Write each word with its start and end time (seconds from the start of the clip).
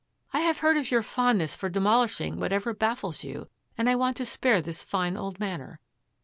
"I 0.33 0.39
have 0.39 0.61
heard 0.61 0.77
of 0.77 0.89
your 0.89 1.03
fondness 1.03 1.55
for 1.55 1.69
de 1.69 1.79
molishing 1.79 2.37
whatever 2.39 2.73
baffles 2.73 3.23
you 3.23 3.49
and 3.77 3.87
I 3.87 3.95
want 3.95 4.17
to 4.17 4.25
spare 4.25 4.59
this 4.59 4.83
fine 4.83 5.15
old 5.15 5.39
Manor. 5.39 5.79